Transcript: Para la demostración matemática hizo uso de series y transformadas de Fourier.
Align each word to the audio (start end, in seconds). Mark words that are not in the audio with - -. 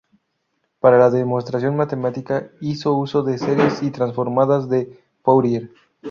Para 0.79 0.97
la 0.97 1.11
demostración 1.11 1.75
matemática 1.75 2.49
hizo 2.59 2.95
uso 2.95 3.21
de 3.21 3.37
series 3.37 3.83
y 3.83 3.91
transformadas 3.91 4.67
de 4.67 4.99
Fourier. 5.21 5.69